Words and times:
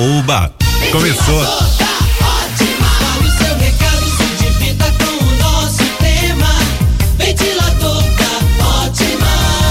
Oba! 0.00 0.50
Começou. 0.92 1.44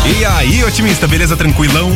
E 0.06 0.26
aí, 0.26 0.64
otimista, 0.64 1.08
beleza? 1.08 1.36
Tranquilão? 1.36 1.90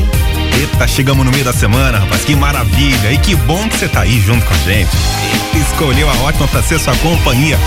Eita, 0.60 0.88
chegamos 0.88 1.24
no 1.24 1.32
meio 1.32 1.46
da 1.46 1.54
semana, 1.54 2.00
rapaz. 2.00 2.26
Que 2.26 2.36
maravilha. 2.36 3.12
E 3.12 3.20
que 3.20 3.36
bom 3.36 3.70
que 3.70 3.78
você 3.78 3.88
tá 3.88 4.02
aí 4.02 4.20
junto 4.20 4.44
com 4.44 4.54
a 4.56 4.58
gente. 4.58 4.90
Escolheu 5.54 6.10
a 6.10 6.14
ótima 6.24 6.48
pra 6.48 6.64
ser 6.64 6.80
sua 6.80 6.96
companhia. 6.98 7.60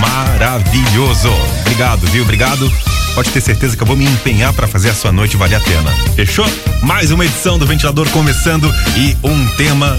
Maravilhoso. 0.00 1.30
Obrigado, 1.60 2.04
viu? 2.08 2.24
Obrigado. 2.24 2.72
Pode 3.16 3.30
ter 3.30 3.40
certeza 3.40 3.74
que 3.74 3.82
eu 3.82 3.86
vou 3.86 3.96
me 3.96 4.04
empenhar 4.04 4.52
para 4.52 4.68
fazer 4.68 4.90
a 4.90 4.94
sua 4.94 5.10
noite 5.10 5.38
valer 5.38 5.54
a 5.56 5.60
pena. 5.60 5.90
Fechou? 6.14 6.44
Mais 6.82 7.10
uma 7.10 7.24
edição 7.24 7.58
do 7.58 7.66
Ventilador 7.66 8.06
começando 8.10 8.70
e 8.94 9.16
um 9.26 9.46
tema 9.56 9.98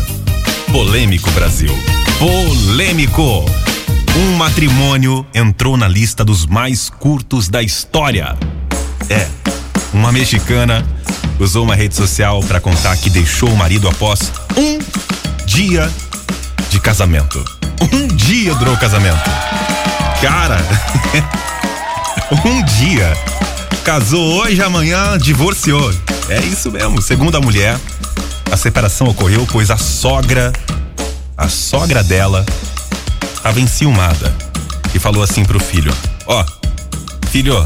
polêmico, 0.72 1.32
Brasil. 1.32 1.76
Polêmico. 2.20 3.44
Um 4.16 4.36
matrimônio 4.36 5.26
entrou 5.34 5.76
na 5.76 5.88
lista 5.88 6.24
dos 6.24 6.46
mais 6.46 6.92
curtos 6.92 7.50
da 7.50 7.64
história. 7.64 8.38
É, 9.10 9.28
uma 9.92 10.12
mexicana 10.12 10.86
usou 11.40 11.64
uma 11.64 11.74
rede 11.74 11.96
social 11.96 12.40
para 12.42 12.60
contar 12.60 12.96
que 12.98 13.10
deixou 13.10 13.50
o 13.50 13.58
marido 13.58 13.90
após 13.90 14.32
um 14.56 14.78
dia 15.44 15.92
de 16.70 16.80
casamento. 16.80 17.44
Um 17.92 18.16
dia 18.16 18.54
durou 18.54 18.76
o 18.76 18.78
casamento. 18.78 19.28
Cara, 20.22 20.60
um 22.46 22.64
dia. 22.64 23.14
Casou 23.84 24.42
hoje, 24.42 24.62
amanhã 24.62 25.18
divorciou. 25.18 25.94
É 26.30 26.40
isso 26.40 26.72
mesmo. 26.72 27.02
Segundo 27.02 27.38
a 27.38 27.42
mulher, 27.42 27.80
a 28.52 28.58
separação 28.58 29.08
ocorreu 29.08 29.48
pois 29.50 29.72
a 29.72 29.78
sogra, 29.78 30.52
a 31.38 31.48
sogra 31.48 32.04
dela, 32.04 32.46
estava 33.34 33.60
enciumada 33.62 34.34
e 34.94 35.00
falou 35.00 35.24
assim 35.24 35.46
pro 35.46 35.60
filho: 35.60 35.94
Ó, 36.26 36.44
oh, 36.44 37.28
filho, 37.28 37.66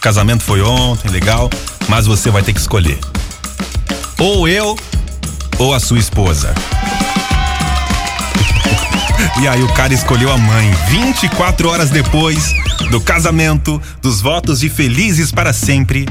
casamento 0.00 0.42
foi 0.42 0.62
ontem, 0.62 1.10
legal, 1.10 1.50
mas 1.88 2.06
você 2.06 2.30
vai 2.30 2.42
ter 2.42 2.54
que 2.54 2.60
escolher. 2.60 2.98
Ou 4.18 4.48
eu 4.48 4.78
ou 5.58 5.74
a 5.74 5.80
sua 5.80 5.98
esposa. 5.98 6.54
E 9.40 9.48
aí 9.48 9.62
o 9.62 9.72
cara 9.74 9.92
escolheu 9.92 10.32
a 10.32 10.38
mãe. 10.38 10.70
24 10.88 11.68
horas 11.68 11.90
depois 11.90 12.52
do 12.90 13.00
casamento, 13.00 13.80
dos 14.02 14.20
votos 14.20 14.60
de 14.60 14.68
felizes 14.68 15.30
para 15.32 15.52
sempre, 15.52 16.06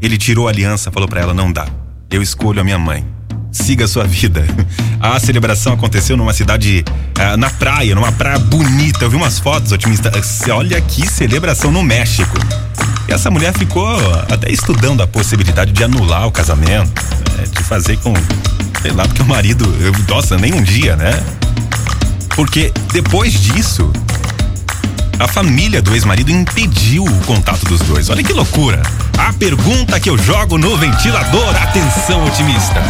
ele 0.00 0.18
tirou 0.18 0.46
a 0.46 0.50
aliança, 0.50 0.90
falou 0.90 1.08
para 1.08 1.20
ela: 1.20 1.34
"Não 1.34 1.52
dá. 1.52 1.66
Eu 2.10 2.22
escolho 2.22 2.60
a 2.60 2.64
minha 2.64 2.78
mãe." 2.78 3.16
siga 3.56 3.86
a 3.86 3.88
sua 3.88 4.04
vida. 4.04 4.44
A 5.00 5.20
celebração 5.20 5.74
aconteceu 5.74 6.16
numa 6.16 6.32
cidade, 6.32 6.84
uh, 7.18 7.36
na 7.36 7.50
praia, 7.50 7.94
numa 7.94 8.10
praia 8.10 8.38
bonita. 8.38 9.04
Eu 9.04 9.10
vi 9.10 9.16
umas 9.16 9.38
fotos, 9.38 9.70
otimista. 9.70 10.10
Olha 10.52 10.80
que 10.80 11.06
celebração 11.06 11.70
no 11.70 11.82
México. 11.82 12.36
E 13.08 13.12
essa 13.12 13.30
mulher 13.30 13.52
ficou 13.52 13.86
até 14.28 14.50
estudando 14.50 15.02
a 15.02 15.06
possibilidade 15.06 15.72
de 15.72 15.84
anular 15.84 16.26
o 16.26 16.32
casamento, 16.32 17.02
né? 17.36 17.44
de 17.50 17.62
fazer 17.62 17.98
com, 17.98 18.14
sei 18.82 18.90
lá, 18.92 19.06
porque 19.06 19.22
o 19.22 19.26
marido, 19.26 19.64
eu, 19.80 19.92
nossa, 20.08 20.36
nem 20.36 20.54
um 20.54 20.62
dia, 20.62 20.96
né? 20.96 21.12
Porque 22.36 22.70
depois 22.92 23.32
disso, 23.32 23.90
a 25.18 25.26
família 25.26 25.80
do 25.80 25.94
ex-marido 25.94 26.30
impediu 26.30 27.02
o 27.04 27.20
contato 27.24 27.64
dos 27.64 27.80
dois. 27.80 28.10
Olha 28.10 28.22
que 28.22 28.34
loucura! 28.34 28.82
A 29.18 29.32
pergunta 29.32 29.98
que 29.98 30.10
eu 30.10 30.18
jogo 30.18 30.58
no 30.58 30.76
ventilador, 30.76 31.56
atenção 31.56 32.24
otimista. 32.26 32.82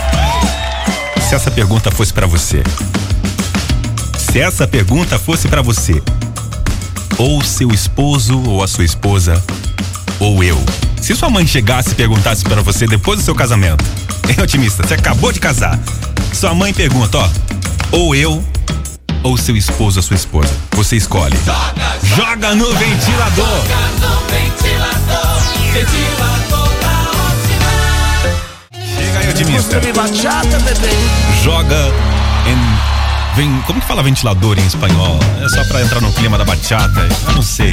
Se 1.28 1.34
essa 1.34 1.50
pergunta 1.50 1.90
fosse 1.92 2.12
para 2.12 2.26
você, 2.26 2.62
se 4.32 4.40
essa 4.40 4.66
pergunta 4.66 5.18
fosse 5.18 5.48
para 5.48 5.60
você, 5.60 6.02
ou 7.18 7.42
seu 7.42 7.70
esposo 7.70 8.40
ou 8.46 8.62
a 8.62 8.68
sua 8.68 8.84
esposa, 8.84 9.42
ou 10.18 10.42
eu. 10.42 10.60
Se 11.00 11.14
sua 11.14 11.28
mãe 11.30 11.46
chegasse 11.46 11.90
e 11.90 11.94
perguntasse 11.94 12.44
para 12.44 12.62
você 12.62 12.86
depois 12.86 13.18
do 13.18 13.24
seu 13.24 13.34
casamento, 13.34 13.84
hein, 14.28 14.36
otimista, 14.42 14.86
você 14.86 14.94
acabou 14.94 15.30
de 15.30 15.40
casar. 15.40 15.78
Sua 16.32 16.54
mãe 16.54 16.72
pergunta, 16.72 17.18
ó, 17.18 17.28
ou 17.92 18.14
eu 18.14 18.44
ou 19.22 19.36
seu 19.36 19.56
esposo 19.56 19.98
ou 19.98 20.02
sua 20.02 20.16
esposa. 20.16 20.50
Você 20.72 20.96
escolhe. 20.96 21.36
Joga, 21.44 21.98
joga, 22.02 22.26
joga 22.32 22.54
no 22.54 22.72
ventilador. 22.74 23.46
Joga 23.46 23.76
no 24.00 24.20
ventilador. 24.26 25.40
Ventilador 25.72 26.40
Chega 28.96 29.18
aí, 29.18 29.28
otimista. 29.28 29.80
Joga 31.42 31.92
em. 32.46 32.90
Vem, 33.36 33.62
como 33.62 33.80
que 33.80 33.86
fala 33.86 34.02
ventilador 34.02 34.58
em 34.58 34.66
espanhol? 34.66 35.18
É 35.42 35.48
só 35.48 35.62
pra 35.64 35.82
entrar 35.82 36.00
no 36.00 36.12
clima 36.12 36.36
da 36.36 36.44
bachata? 36.44 37.08
Eu 37.26 37.32
não 37.34 37.42
sei. 37.42 37.72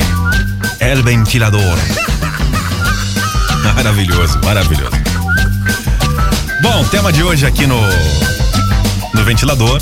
El 0.79 1.01
ventilador. 1.03 1.77
Maravilhoso, 3.75 4.39
maravilhoso. 4.43 4.91
Bom, 6.61 6.83
tema 6.85 7.11
de 7.11 7.21
hoje 7.21 7.45
aqui 7.45 7.67
no 7.67 7.79
no 9.13 9.23
ventilador 9.23 9.81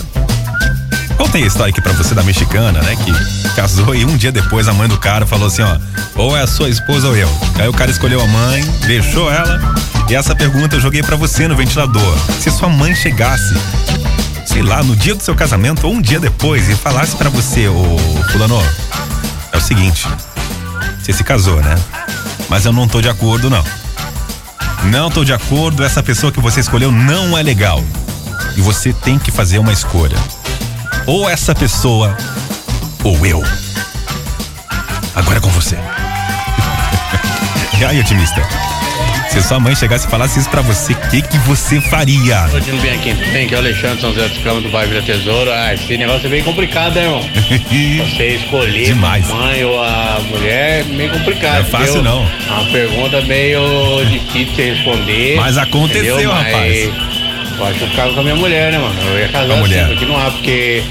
Contei 1.17 1.43
a 1.43 1.47
história 1.47 1.71
aqui 1.71 1.81
pra 1.81 1.93
você 1.93 2.13
da 2.13 2.23
mexicana, 2.23 2.81
né? 2.81 2.95
Que 2.97 3.55
casou 3.55 3.95
e 3.95 4.03
um 4.03 4.17
dia 4.17 4.31
depois 4.31 4.67
a 4.67 4.73
mãe 4.73 4.87
do 4.87 4.97
cara 4.97 5.25
falou 5.25 5.47
assim: 5.47 5.61
ó, 5.61 5.77
ou 6.15 6.35
é 6.35 6.41
a 6.41 6.47
sua 6.47 6.69
esposa 6.69 7.07
ou 7.07 7.15
eu. 7.15 7.29
Aí 7.57 7.67
o 7.67 7.73
cara 7.73 7.89
escolheu 7.89 8.21
a 8.21 8.27
mãe, 8.27 8.63
deixou 8.85 9.31
ela. 9.31 9.59
E 10.09 10.15
essa 10.15 10.35
pergunta 10.35 10.75
eu 10.75 10.79
joguei 10.79 11.01
para 11.01 11.15
você 11.15 11.47
no 11.47 11.55
ventilador. 11.55 12.17
Se 12.39 12.51
sua 12.51 12.67
mãe 12.67 12.93
chegasse, 12.93 13.55
sei 14.45 14.61
lá, 14.61 14.83
no 14.83 14.95
dia 14.95 15.15
do 15.15 15.23
seu 15.23 15.33
casamento 15.35 15.87
ou 15.87 15.93
um 15.93 16.01
dia 16.01 16.19
depois 16.19 16.69
e 16.69 16.75
falasse 16.75 17.15
para 17.15 17.29
você, 17.29 17.67
ô 17.67 17.97
fulano, 18.31 18.61
é 19.53 19.57
o 19.57 19.61
seguinte, 19.61 20.07
você 21.01 21.13
se 21.13 21.23
casou, 21.23 21.61
né? 21.61 21.75
Mas 22.49 22.65
eu 22.65 22.73
não 22.73 22.87
tô 22.87 23.01
de 23.01 23.09
acordo, 23.09 23.49
não. 23.49 23.63
Não 24.83 25.09
tô 25.09 25.23
de 25.23 25.33
acordo, 25.33 25.83
essa 25.83 26.03
pessoa 26.03 26.31
que 26.31 26.39
você 26.39 26.59
escolheu 26.59 26.91
não 26.91 27.37
é 27.37 27.41
legal. 27.41 27.83
E 28.55 28.61
você 28.61 28.93
tem 28.93 29.17
que 29.17 29.31
fazer 29.31 29.57
uma 29.57 29.73
escolha 29.73 30.17
ou 31.07 31.29
essa 31.29 31.53
pessoa, 31.53 32.15
ou 33.03 33.25
eu. 33.25 33.43
Agora 35.15 35.37
é 35.37 35.41
com 35.41 35.49
você. 35.49 35.77
e 37.79 37.85
aí, 37.85 37.99
otimista? 37.99 38.41
Se 39.29 39.41
sua 39.43 39.59
mãe 39.59 39.75
chegasse 39.75 40.07
e 40.07 40.09
falasse 40.09 40.39
isso 40.39 40.49
pra 40.49 40.61
você, 40.61 40.93
o 40.93 41.09
que, 41.09 41.21
que 41.21 41.37
você 41.39 41.81
faria? 41.81 42.47
Continuo 42.49 42.79
bem 42.79 42.93
aqui, 42.93 43.13
bem, 43.13 43.47
que 43.47 43.53
é 43.53 43.57
o 43.57 43.59
Alexandre 43.59 43.99
São 43.99 44.13
José 44.13 44.29
dos 44.29 44.37
Campos 44.37 44.63
do 44.63 44.69
bairro 44.69 44.91
Vila 44.91 45.01
Tesouro. 45.01 45.51
Ah, 45.51 45.73
esse 45.73 45.97
negócio 45.97 46.27
é 46.27 46.29
bem 46.29 46.41
complicado, 46.41 46.95
né, 46.95 47.03
irmão? 47.03 47.21
você 48.09 48.27
escolher 48.27 48.85
Demais. 48.85 49.29
a 49.29 49.33
mãe 49.33 49.65
ou 49.65 49.83
a 49.83 50.21
mulher 50.29 50.79
é 50.79 50.83
meio 50.85 51.11
complicado. 51.11 51.53
Não 51.53 51.59
é 51.59 51.63
fácil, 51.65 52.01
não. 52.01 52.23
É 52.23 52.51
uma 52.51 52.71
pergunta 52.71 53.21
meio 53.23 54.05
difícil 54.05 54.53
de 54.55 54.71
responder. 54.71 55.35
Mas 55.35 55.57
aconteceu, 55.57 56.15
entendeu? 56.15 56.31
rapaz. 56.31 57.14
Eu 57.57 57.65
acho 57.65 57.79
que 57.79 57.83
eu 57.85 57.89
ficava 57.89 58.13
com 58.13 58.19
a 58.19 58.23
minha 58.23 58.35
mulher, 58.35 58.71
né, 58.71 58.77
mano? 58.77 58.95
Eu 59.01 59.19
ia 59.19 59.27
casar 59.29 59.53
a 59.53 59.57
mulher. 59.57 59.85
assim, 59.85 59.93
continuar, 59.93 60.31
porque. 60.31 60.83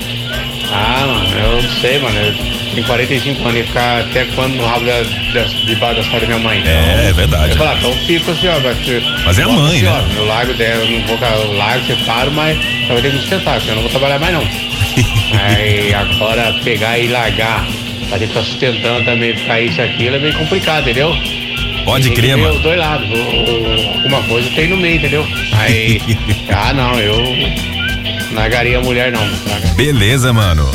Ah, 0.73 1.05
mano, 1.07 1.39
eu 1.39 1.63
não 1.63 1.71
sei, 1.81 1.99
mano. 1.99 2.19
Eu 2.19 2.35
tenho 2.75 2.87
45 2.87 3.49
anos 3.49 3.61
e 3.61 3.63
ficar 3.65 4.01
até 4.01 4.25
quando 4.35 4.55
no 4.55 4.67
rabo 4.67 4.85
da, 4.85 5.03
da, 5.03 5.43
debaixo 5.67 5.97
das 5.97 6.09
costas 6.09 6.21
da 6.23 6.27
minha 6.27 6.39
mãe. 6.39 6.61
Então, 6.61 6.73
É, 6.73 7.09
é 7.11 7.13
verdade. 7.13 7.51
Eu 7.53 7.57
falo, 7.57 7.79
então 7.79 7.91
eu 7.91 7.97
fico 7.99 8.31
assim, 8.31 8.49
ó. 8.49 8.59
Mas, 8.61 9.25
Mas 9.25 9.39
é 9.39 9.43
a 9.43 9.49
mãe, 9.49 9.77
assim, 9.77 9.83
né? 9.83 9.91
Ó, 9.93 10.19
eu 10.19 10.27
largo 10.27 10.55
dela, 10.55 10.85
eu 10.85 10.91
não 10.91 11.07
vou 11.07 11.19
eu 11.19 11.53
largo, 11.57 11.87
separo, 11.87 12.33
mas 12.33 12.59
eu 12.59 12.89
vou 12.89 13.03
ter 13.03 13.11
que 13.11 13.15
me 13.15 13.21
sustentar, 13.21 13.55
porque 13.57 13.71
eu 13.71 13.75
não 13.75 13.83
vou 13.83 13.91
trabalhar 13.91 14.19
mais 14.19 14.33
não. 14.33 14.43
Aí 15.39 15.95
agora 15.95 16.55
pegar 16.65 16.99
e 16.99 17.09
largar, 17.09 17.67
pra 18.09 18.19
ter 18.19 18.27
que 18.27 18.33
estar 18.33 18.43
sustentando 18.43 19.05
também, 19.05 19.37
ficar 19.37 19.61
isso 19.61 19.81
e 19.81 19.85
aquilo, 19.85 20.17
é 20.17 20.19
meio 20.19 20.35
complicado, 20.35 20.83
entendeu? 20.83 21.17
Pode 21.85 22.11
crer, 22.11 22.37
mano. 22.37 22.55
Os 22.55 22.63
dois 22.63 22.79
lados, 22.79 23.09
alguma 23.97 24.23
coisa 24.23 24.49
tem 24.51 24.69
no 24.69 24.77
meio, 24.77 24.97
entendeu? 24.97 25.27
Aí, 25.53 26.01
ah 26.55 26.73
não, 26.73 26.99
eu 26.99 27.17
não 27.17 28.35
largaria 28.35 28.79
a 28.79 28.83
mulher 28.83 29.13
não. 29.13 29.23
Beleza, 29.77 30.33
mano. 30.33 30.69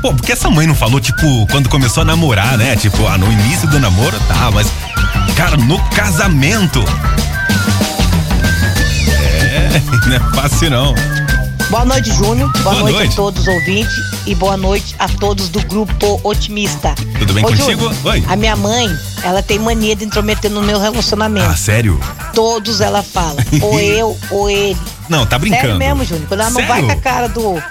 Pô, 0.00 0.14
porque 0.14 0.32
essa 0.32 0.48
mãe 0.48 0.66
não 0.66 0.74
falou, 0.74 1.00
tipo, 1.00 1.46
quando 1.50 1.68
começou 1.68 2.02
a 2.02 2.04
namorar, 2.04 2.56
né? 2.56 2.76
Tipo, 2.76 3.06
ah, 3.06 3.18
no 3.18 3.30
início 3.32 3.68
do 3.68 3.78
namoro, 3.78 4.18
tá, 4.28 4.50
mas. 4.52 4.68
Cara, 5.36 5.56
no 5.56 5.78
casamento. 5.90 6.84
É, 9.50 9.80
não 10.08 10.16
é 10.16 10.20
fácil 10.34 10.70
não. 10.70 10.94
Boa 11.70 11.84
noite, 11.84 12.10
Júnior. 12.14 12.50
Boa, 12.62 12.62
Boa 12.62 12.82
noite, 12.84 12.96
noite. 12.96 13.12
a 13.12 13.16
todos 13.16 13.42
os 13.42 13.48
ouvintes 13.48 13.94
e 14.26 14.34
boa 14.34 14.56
noite 14.56 14.94
a 14.98 15.06
todos 15.06 15.48
do 15.50 15.60
grupo 15.66 16.18
Otimista. 16.24 16.94
Tudo 17.18 17.34
bem 17.34 17.44
Ô, 17.44 17.48
contigo? 17.48 17.70
Júnior, 17.72 17.94
Oi. 18.04 18.24
A 18.26 18.36
minha 18.36 18.56
mãe, 18.56 18.88
ela 19.28 19.42
tem 19.42 19.58
mania 19.58 19.94
de 19.96 20.04
intrometer 20.04 20.50
no 20.50 20.62
meu 20.62 20.78
relacionamento. 20.80 21.46
Ah, 21.48 21.56
sério? 21.56 21.98
Todos 22.34 22.80
ela 22.80 23.02
fala, 23.02 23.36
ou 23.62 23.78
eu 23.80 24.16
ou 24.30 24.48
ele. 24.50 24.78
Não, 25.08 25.24
tá 25.26 25.38
brincando. 25.38 25.62
Sério 25.62 25.78
mesmo, 25.78 26.04
Júnior. 26.04 26.28
Quando 26.28 26.40
ela 26.40 26.50
não 26.50 26.66
vai 26.66 26.82
com 26.82 26.92
a 26.92 26.96
cara 26.96 27.28
do 27.28 27.62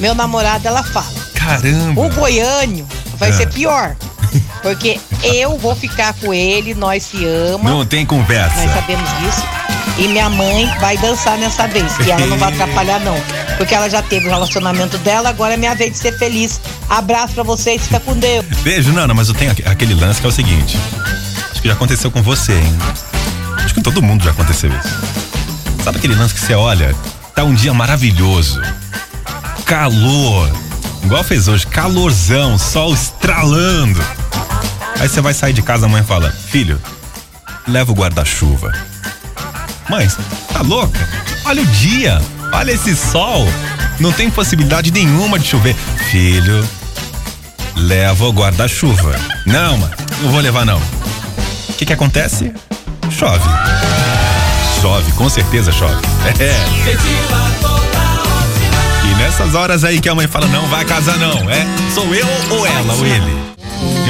meu 0.00 0.14
namorado, 0.14 0.66
ela 0.66 0.82
fala. 0.82 1.06
Caramba. 1.34 2.00
O 2.00 2.08
goiânio 2.10 2.86
vai 3.16 3.30
Ah. 3.30 3.32
ser 3.32 3.52
pior. 3.52 3.96
Porque 4.62 4.98
eu 5.22 5.56
vou 5.58 5.74
ficar 5.76 6.12
com 6.14 6.34
ele, 6.34 6.74
nós 6.74 7.04
se 7.04 7.24
ama. 7.24 7.70
Não 7.70 7.86
tem 7.86 8.04
conversa. 8.04 8.56
Nós 8.62 8.72
sabemos 8.72 9.08
disso. 9.20 9.42
E 9.98 10.08
minha 10.08 10.28
mãe 10.28 10.70
vai 10.78 10.96
dançar 10.98 11.38
nessa 11.38 11.66
vez. 11.66 11.98
E 12.06 12.10
ela 12.10 12.26
não 12.26 12.36
vai 12.36 12.52
atrapalhar, 12.52 13.00
não. 13.00 13.16
Porque 13.56 13.74
ela 13.74 13.88
já 13.88 14.02
teve 14.02 14.26
o 14.26 14.30
relacionamento 14.30 14.98
dela, 14.98 15.30
agora 15.30 15.54
é 15.54 15.56
minha 15.56 15.74
vez 15.74 15.92
de 15.92 15.98
ser 15.98 16.18
feliz. 16.18 16.60
Abraço 16.88 17.32
pra 17.34 17.42
vocês, 17.42 17.82
fica 17.82 17.98
com 18.00 18.14
Deus. 18.14 18.44
Beijo, 18.62 18.92
Nana, 18.92 19.14
mas 19.14 19.28
eu 19.28 19.34
tenho 19.34 19.52
aquele 19.64 19.94
lance 19.94 20.20
que 20.20 20.26
é 20.26 20.28
o 20.28 20.32
seguinte. 20.32 20.78
Acho 21.50 21.62
que 21.62 21.68
já 21.68 21.74
aconteceu 21.74 22.10
com 22.10 22.22
você, 22.22 22.52
hein? 22.52 22.78
Acho 23.56 23.68
que 23.68 23.74
com 23.74 23.82
todo 23.82 24.02
mundo 24.02 24.22
já 24.22 24.32
aconteceu 24.32 24.70
isso. 24.70 25.82
Sabe 25.82 25.98
aquele 25.98 26.14
lance 26.14 26.34
que 26.34 26.40
você 26.40 26.54
olha? 26.54 26.94
Tá 27.34 27.44
um 27.44 27.54
dia 27.54 27.72
maravilhoso. 27.72 28.60
Calor. 29.64 30.50
Igual 31.02 31.24
fez 31.24 31.48
hoje, 31.48 31.66
calorzão, 31.66 32.58
sol 32.58 32.92
estralando. 32.92 34.04
Aí 34.98 35.08
você 35.08 35.20
vai 35.20 35.32
sair 35.32 35.52
de 35.52 35.62
casa, 35.62 35.86
a 35.86 35.88
mãe 35.88 36.02
fala: 36.02 36.30
Filho, 36.30 36.80
leva 37.66 37.92
o 37.92 37.94
guarda-chuva. 37.94 38.72
Mãe, 39.88 40.08
tá 40.52 40.62
louca? 40.62 41.08
Olha 41.44 41.62
o 41.62 41.66
dia, 41.66 42.20
olha 42.52 42.72
esse 42.72 42.96
sol. 42.96 43.46
Não 44.00 44.12
tem 44.12 44.28
possibilidade 44.28 44.90
nenhuma 44.90 45.38
de 45.38 45.46
chover. 45.46 45.76
Filho, 46.10 46.66
leva 47.76 48.24
o 48.26 48.32
guarda-chuva. 48.32 49.14
Não, 49.46 49.78
mãe, 49.78 49.90
não 50.22 50.30
vou 50.30 50.40
levar 50.40 50.64
não. 50.64 50.78
O 51.68 51.72
que 51.74 51.86
que 51.86 51.92
acontece? 51.92 52.52
Chove. 53.10 53.48
Chove, 54.80 55.12
com 55.12 55.28
certeza 55.28 55.70
chove. 55.72 55.96
É. 56.40 56.54
E 59.04 59.14
nessas 59.14 59.54
horas 59.54 59.84
aí 59.84 60.00
que 60.00 60.08
a 60.08 60.14
mãe 60.14 60.26
fala, 60.26 60.48
não 60.48 60.66
vai 60.66 60.84
casar 60.84 61.16
não, 61.18 61.48
é? 61.48 61.64
Sou 61.94 62.12
eu 62.12 62.26
ou 62.50 62.66
ela 62.66 62.94
ou 62.94 63.06
ele? 63.06 63.55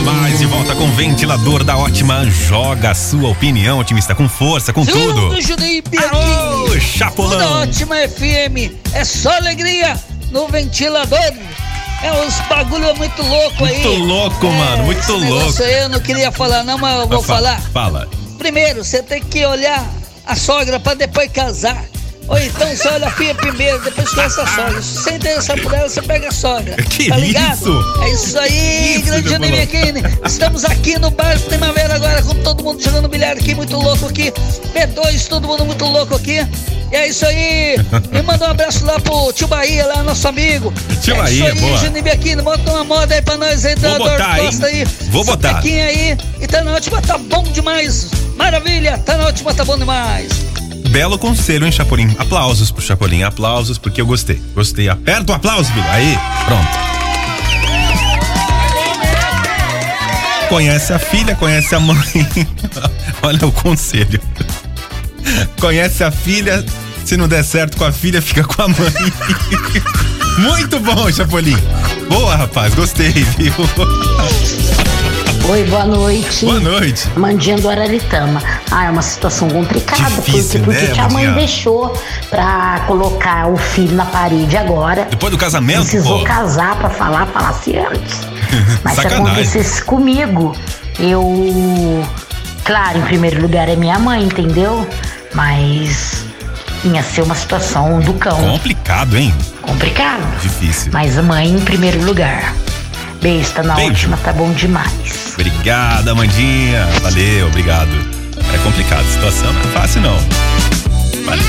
Mais 0.05 0.39
de 0.39 0.47
volta 0.47 0.75
com 0.75 0.91
ventilador 0.93 1.65
da 1.65 1.77
ótima. 1.77 2.25
Joga 2.31 2.91
a 2.91 2.95
sua 2.95 3.31
opinião, 3.31 3.79
otimista, 3.79 4.15
com 4.15 4.29
força, 4.29 4.73
com 4.73 4.85
tudo. 4.85 5.31
Tudo, 5.31 5.41
Juninho 5.41 5.83
Alô, 6.11 6.81
Chapolão. 6.81 7.39
Da 7.39 7.51
ótima 7.63 7.97
FM. 8.09 8.73
É 8.93 9.05
só 9.05 9.33
alegria 9.33 9.99
no 10.31 10.47
ventilador. 10.49 11.19
É 12.03 12.13
uns 12.13 12.39
bagulho 12.49 12.95
muito 12.97 13.23
louco 13.23 13.65
aí. 13.65 13.85
Muito 13.85 14.05
louco, 14.05 14.47
é, 14.47 14.51
mano, 14.51 14.85
muito 14.85 15.13
louco. 15.13 15.63
Aí 15.63 15.79
eu 15.81 15.89
não 15.89 16.01
queria 16.01 16.31
falar 16.31 16.63
não, 16.63 16.79
mas 16.79 17.01
eu 17.01 17.09
vou 17.09 17.23
fala, 17.23 17.57
falar. 17.57 17.71
Fala. 17.73 18.09
Primeiro, 18.39 18.85
você 18.85 19.03
tem 19.03 19.23
que 19.23 19.45
olhar 19.47 19.85
a 20.27 20.37
sogra 20.37 20.79
para 20.79 20.95
depois 20.95 21.31
casar. 21.33 21.83
Ou 22.29 22.39
então 22.39 22.67
você 22.69 22.89
olha 22.89 23.07
a 23.07 23.11
filha 23.11 23.35
primeiro, 23.35 23.81
depois 23.81 24.11
conhece 24.11 24.41
a 24.41 24.47
sogra. 24.47 24.83
Se 24.83 24.95
você 24.95 25.11
interessar 25.13 25.61
por 25.61 25.73
ela, 25.73 25.89
você 25.89 26.03
pega 26.03 26.29
a 26.29 26.33
sogra. 26.33 26.77
Que 26.97 27.09
tá 27.09 27.17
ligado? 27.19 27.55
isso? 27.55 28.03
É 28.03 28.11
isso 28.11 28.39
aí, 28.39 28.95
isso, 28.97 29.05
grande 29.05 29.29
Janine 29.29 29.61
aqui. 29.61 29.79
Estamos 30.25 30.65
aqui 30.65 30.99
no 30.99 31.11
bar 31.11 31.39
Primavera 31.41 31.95
agora, 31.95 32.23
com 32.23 32.35
todo 32.37 32.65
mundo 32.65 32.83
jogando 32.83 33.07
bilhar 33.09 33.33
aqui, 33.33 33.55
muito 33.55 33.77
louco 33.77 34.07
aqui. 34.07 34.33
P2, 34.33 35.29
todo 35.29 35.47
mundo 35.47 35.65
muito 35.67 35.85
louco 35.85 36.17
aqui. 36.17 36.39
E 36.91 36.97
é 36.97 37.09
isso 37.09 37.27
aí. 37.27 37.77
E 38.13 38.23
manda 38.23 38.47
um 38.47 38.51
abraço 38.51 38.85
lá 38.85 38.99
pro 38.99 39.33
tio 39.33 39.47
Bahia, 39.47 39.87
lá, 39.87 40.03
nosso 40.03 40.27
amigo. 40.27 40.73
Tio 41.03 41.15
é 41.15 41.19
Bahia, 41.19 41.35
isso 41.35 41.45
aí, 41.45 41.61
boa. 41.61 41.79
Bota 42.43 42.71
uma 42.71 42.85
moda 42.85 43.15
aí 43.15 43.23
pra 43.23 43.37
nós 43.37 43.65
aí, 43.67 43.77
Vou 43.77 43.99
botar, 43.99 44.37
Costa 44.39 44.67
aí. 44.67 44.85
Vou 45.11 45.25
botar. 45.25 45.59
aí. 45.59 46.17
E 46.41 46.47
tá 46.47 46.63
na 46.63 46.73
ótima, 46.73 47.03
tá 47.03 47.19
bom 47.19 47.43
demais. 47.43 48.09
Maravilha, 48.37 48.99
tá 48.99 49.17
na 49.17 49.27
ótima, 49.27 49.53
tá 49.53 49.65
bom 49.65 49.77
demais 49.77 50.56
belo 50.97 51.19
conselho, 51.19 51.67
hein, 51.67 51.73
Chapolin? 51.73 52.17
Aplausos 52.19 52.71
pro 52.71 52.81
Chapolin, 52.81 53.23
aplausos, 53.23 53.77
porque 53.77 54.01
eu 54.01 54.07
gostei. 54.07 54.41
Gostei. 54.55 54.89
Aperta 54.89 55.31
o 55.31 55.35
aplauso, 55.35 55.71
filho. 55.71 55.85
Aí, 55.91 56.19
pronto. 56.47 56.69
Conhece 60.49 60.95
a 60.95 60.99
filha, 60.99 61.35
conhece 61.35 61.75
a 61.75 61.81
mãe. 61.81 62.01
Olha 63.23 63.47
o 63.47 63.53
conselho. 63.53 64.19
Conhece 65.61 66.03
a 66.03 66.11
filha, 66.11 66.65
se 67.05 67.15
não 67.19 67.29
der 67.29 67.45
certo 67.45 67.77
com 67.77 67.85
a 67.85 67.93
filha, 67.93 68.23
fica 68.23 68.43
com 68.43 68.63
a 68.63 68.69
mãe. 68.69 69.13
Muito 70.49 70.81
bom, 70.81 71.13
Chapolin. 71.13 71.59
Boa, 72.09 72.37
rapaz, 72.37 72.73
gostei, 72.75 73.13
viu? 73.13 73.53
Oi, 75.49 75.63
boa 75.65 75.85
noite. 75.85 76.45
Boa 76.45 76.59
noite. 76.59 77.09
Mandinha 77.15 77.57
do 77.57 77.69
Araritama. 77.71 78.43
Ah, 78.69 78.87
é 78.87 78.91
uma 78.91 79.01
situação 79.01 79.49
complicada, 79.49 80.11
Difícil, 80.21 80.61
porque, 80.65 80.81
né, 80.81 80.87
porque 80.87 81.01
a 81.01 81.09
mãe 81.09 81.33
deixou 81.35 81.97
pra 82.29 82.83
colocar 82.89 83.47
o 83.47 83.57
filho 83.57 83.95
na 83.95 84.05
parede 84.07 84.57
agora. 84.57 85.07
Depois 85.09 85.31
do 85.31 85.39
casamento? 85.39 85.83
Precisou 85.83 86.19
pô. 86.19 86.25
casar 86.25 86.75
pra 86.77 86.91
falar, 86.91 87.27
falasse 87.27 87.79
antes. 87.79 88.23
Mas 88.83 88.95
se 88.95 89.07
acontecesse 89.07 89.85
comigo, 89.85 90.53
eu. 90.99 92.05
Claro, 92.65 92.99
em 92.99 93.03
primeiro 93.03 93.41
lugar 93.41 93.69
é 93.69 93.77
minha 93.77 94.01
mãe, 94.01 94.25
entendeu? 94.25 94.85
Mas 95.33 96.25
ia 96.83 97.03
ser 97.05 97.23
uma 97.23 97.37
situação 97.37 98.01
do 98.01 98.15
cão. 98.15 98.37
Complicado, 98.37 99.17
hein? 99.17 99.33
Complicado. 99.63 100.41
Difícil. 100.41 100.91
Mas 100.93 101.17
a 101.17 101.23
mãe 101.23 101.49
em 101.49 101.61
primeiro 101.61 102.05
lugar. 102.05 102.53
Tá 103.55 103.63
na 103.63 103.75
Beijo. 103.75 103.91
ótima, 103.93 104.17
tá 104.19 104.33
bom 104.33 104.53
demais. 104.53 105.33
Obrigada, 105.35 106.15
Mandinha. 106.15 106.87
Valeu, 107.03 107.49
obrigado. 107.49 107.91
É 108.55 108.59
complicado, 108.59 109.01
a 109.05 109.11
situação 109.13 109.53
não 109.53 109.61
é 109.61 109.65
fácil 109.73 110.01
não. 110.03 110.17
Valeu. 111.25 111.45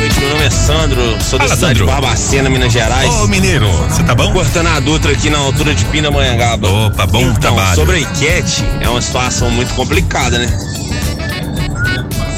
Oi, 0.00 0.08
meu 0.20 0.28
nome 0.30 0.44
é 0.44 0.50
Sandro, 0.50 1.02
sou 1.22 1.38
da 1.38 1.44
Fala, 1.46 1.56
cidade 1.56 1.60
Sandro. 1.60 1.74
de 1.74 1.84
Barbacena, 1.92 2.48
Minas 2.48 2.72
Gerais. 2.72 3.12
Ô, 3.16 3.26
mineiro, 3.26 3.66
você 3.88 4.02
tá 4.04 4.14
bom? 4.14 4.32
Cortando 4.32 4.68
a 4.68 4.80
Dutra 4.80 5.12
aqui 5.12 5.28
na 5.28 5.38
altura 5.38 5.74
de 5.74 5.84
Pindamonhangaba. 5.86 6.68
Opa, 6.68 7.06
bom 7.06 7.20
então, 7.22 7.34
trabalho. 7.34 7.74
sobre 7.74 7.96
a 7.96 8.00
enquete, 8.00 8.64
é 8.80 8.88
uma 8.88 9.02
situação 9.02 9.50
muito 9.50 9.74
complicada, 9.74 10.38
né? 10.38 10.46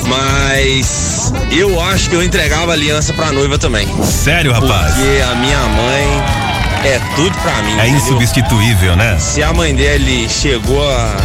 Mas 0.07 1.33
eu 1.53 1.81
acho 1.81 2.09
que 2.09 2.17
eu 2.17 2.23
entregava 2.25 2.73
a 2.73 2.75
aliança 2.75 3.13
pra 3.13 3.31
noiva 3.31 3.59
também. 3.59 3.87
Sério, 4.05 4.53
rapaz? 4.53 4.95
Porque 4.95 5.23
a 5.23 5.35
minha 5.37 5.59
mãe 5.59 6.40
é 6.85 7.01
tudo 7.17 7.37
pra 7.39 7.63
mim. 7.63 7.73
É 7.79 7.89
entendeu? 7.89 7.97
insubstituível, 7.97 8.97
né? 8.97 9.17
Se 9.19 9.43
a 9.43 9.53
mãe 9.53 9.75
dele 9.75 10.29
chegou 10.29 10.89
a, 10.91 11.17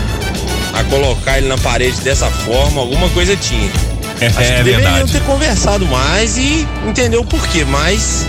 a 0.73 0.83
colocar 0.85 1.37
ele 1.37 1.47
na 1.47 1.57
parede 1.57 1.99
dessa 2.01 2.29
forma, 2.29 2.81
alguma 2.81 3.09
coisa 3.09 3.35
tinha. 3.35 3.69
É, 4.21 4.27
Acho 4.27 4.37
que 4.37 4.43
é 4.43 4.63
deveriam 4.63 4.81
verdade. 4.93 5.11
ter 5.11 5.21
conversado 5.23 5.85
mais 5.87 6.37
e 6.37 6.65
entender 6.87 7.17
o 7.17 7.25
porquê, 7.25 7.65
mas 7.65 8.25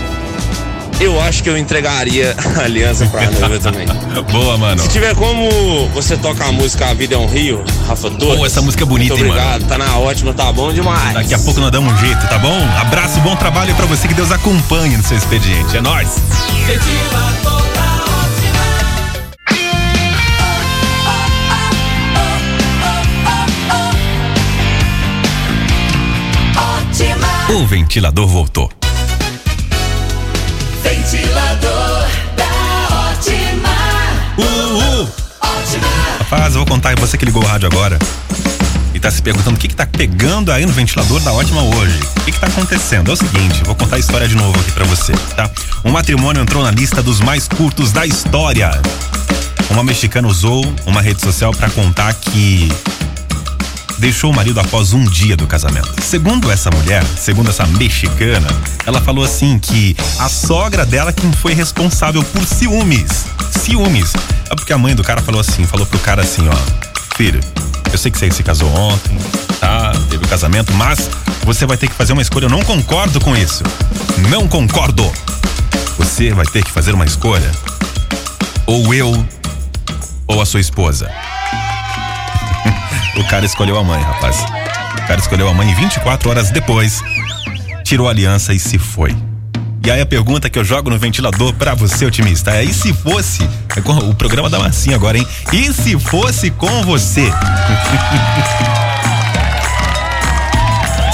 eu 0.99 1.21
acho 1.21 1.43
que 1.43 1.49
eu 1.49 1.57
entregaria 1.57 2.35
a 2.55 2.61
aliança 2.61 3.05
pra 3.07 3.29
noiva 3.29 3.59
também. 3.59 3.85
Boa, 4.31 4.57
mano. 4.57 4.81
Se 4.81 4.89
tiver 4.89 5.15
como 5.15 5.87
você 5.93 6.17
toca 6.17 6.45
a 6.45 6.51
música 6.51 6.89
A 6.89 6.93
Vida 6.93 7.15
é 7.15 7.17
um 7.17 7.27
Rio, 7.27 7.63
Rafa 7.87 8.09
Torres. 8.11 8.39
Pô, 8.39 8.45
essa 8.45 8.61
música 8.61 8.83
é 8.83 8.85
bonita, 8.85 9.13
muito 9.13 9.25
hein, 9.25 9.31
mano? 9.31 9.47
obrigado, 9.49 9.69
tá 9.69 9.77
na 9.77 9.97
ótima, 9.97 10.33
tá 10.33 10.51
bom 10.51 10.73
demais. 10.73 11.13
Daqui 11.13 11.33
a 11.33 11.39
pouco 11.39 11.59
nós 11.59 11.71
damos 11.71 11.93
um 11.93 11.97
jeito, 11.97 12.27
tá 12.27 12.37
bom? 12.39 12.67
Abraço, 12.79 13.19
bom 13.21 13.35
trabalho 13.35 13.73
pra 13.75 13.85
você, 13.85 14.07
que 14.07 14.13
Deus 14.13 14.31
acompanhe 14.31 14.97
no 14.97 15.03
seu 15.03 15.17
expediente. 15.17 15.77
É 15.77 15.81
nóis. 15.81 16.09
O 27.49 27.65
ventilador 27.65 28.27
voltou. 28.27 28.69
Rapaz, 36.19 36.53
eu 36.53 36.59
vou 36.59 36.65
contar 36.65 36.95
você 36.99 37.17
que 37.17 37.25
ligou 37.25 37.41
o 37.41 37.45
rádio 37.45 37.67
agora 37.67 37.97
e 38.93 38.99
tá 38.99 39.11
se 39.11 39.21
perguntando 39.21 39.55
o 39.55 39.59
que 39.59 39.67
que 39.67 39.75
tá 39.75 39.85
pegando 39.85 40.51
aí 40.51 40.65
no 40.65 40.71
ventilador 40.71 41.19
da 41.21 41.31
ótima 41.31 41.61
hoje. 41.61 41.99
O 42.17 42.21
que 42.21 42.31
que 42.31 42.39
tá 42.39 42.47
acontecendo? 42.47 43.11
É 43.11 43.13
o 43.13 43.15
seguinte, 43.15 43.63
vou 43.63 43.75
contar 43.75 43.95
a 43.95 43.99
história 43.99 44.27
de 44.27 44.35
novo 44.35 44.59
aqui 44.59 44.71
pra 44.71 44.85
você, 44.85 45.13
tá? 45.35 45.49
Um 45.85 45.91
matrimônio 45.91 46.41
entrou 46.41 46.63
na 46.63 46.71
lista 46.71 47.01
dos 47.01 47.21
mais 47.21 47.47
curtos 47.47 47.91
da 47.91 48.05
história. 48.05 48.71
Uma 49.69 49.83
mexicana 49.83 50.27
usou 50.27 50.65
uma 50.85 51.01
rede 51.01 51.21
social 51.21 51.51
pra 51.51 51.69
contar 51.69 52.13
que 52.13 52.71
deixou 53.97 54.31
o 54.31 54.35
marido 54.35 54.59
após 54.59 54.93
um 54.93 55.03
dia 55.05 55.35
do 55.35 55.47
casamento. 55.47 55.89
Segundo 56.01 56.51
essa 56.51 56.69
mulher, 56.71 57.03
segundo 57.17 57.49
essa 57.49 57.65
mexicana, 57.65 58.47
ela 58.85 59.01
falou 59.01 59.23
assim 59.23 59.57
que 59.59 59.95
a 60.19 60.29
sogra 60.29 60.85
dela 60.85 61.11
quem 61.11 61.31
foi 61.31 61.53
responsável 61.53 62.23
por 62.23 62.45
ciúmes. 62.45 63.25
Ciúmes. 63.51 64.13
É 64.49 64.55
porque 64.55 64.73
a 64.73 64.77
mãe 64.77 64.95
do 64.95 65.03
cara 65.03 65.21
falou 65.21 65.41
assim, 65.41 65.65
falou 65.65 65.85
pro 65.85 65.99
cara 65.99 66.21
assim, 66.21 66.47
ó, 66.47 67.15
filho, 67.15 67.39
eu 67.91 67.97
sei 67.97 68.11
que 68.11 68.17
você 68.17 68.31
se 68.31 68.43
casou 68.43 68.69
ontem, 68.69 69.17
tá? 69.59 69.91
Teve 70.09 70.25
o 70.25 70.27
casamento, 70.27 70.73
mas 70.73 71.09
você 71.43 71.65
vai 71.65 71.77
ter 71.77 71.87
que 71.87 71.95
fazer 71.95 72.13
uma 72.13 72.21
escolha. 72.21 72.45
Eu 72.45 72.49
não 72.49 72.61
concordo 72.61 73.19
com 73.19 73.35
isso. 73.35 73.63
Não 74.29 74.47
concordo. 74.47 75.09
Você 75.97 76.31
vai 76.31 76.45
ter 76.45 76.63
que 76.63 76.71
fazer 76.71 76.93
uma 76.93 77.05
escolha. 77.05 77.51
Ou 78.65 78.93
eu, 78.93 79.25
ou 80.27 80.41
a 80.41 80.45
sua 80.45 80.59
esposa. 80.59 81.09
O 83.19 83.23
cara 83.25 83.45
escolheu 83.45 83.77
a 83.77 83.83
mãe, 83.83 84.01
rapaz. 84.01 84.37
O 84.95 85.07
cara 85.07 85.19
escolheu 85.19 85.47
a 85.49 85.53
mãe 85.53 85.69
e 85.71 85.73
24 85.73 86.29
horas 86.29 86.49
depois 86.51 87.01
tirou 87.83 88.07
a 88.07 88.11
aliança 88.11 88.53
e 88.53 88.59
se 88.59 88.77
foi. 88.77 89.15
E 89.85 89.91
aí 89.91 90.01
a 90.01 90.05
pergunta 90.05 90.49
que 90.49 90.59
eu 90.59 90.65
jogo 90.65 90.89
no 90.89 90.97
ventilador 90.99 91.53
pra 91.53 91.73
você, 91.73 92.05
otimista, 92.05 92.51
é: 92.51 92.63
e 92.63 92.73
se 92.73 92.91
fosse? 92.93 93.47
é 93.75 93.81
com- 93.81 93.97
O 93.97 94.13
programa 94.13 94.49
da 94.49 94.59
massinha 94.59 94.95
agora, 94.95 95.17
hein? 95.17 95.27
E 95.53 95.71
se 95.73 95.97
fosse 95.99 96.51
com 96.51 96.81
você? 96.83 97.31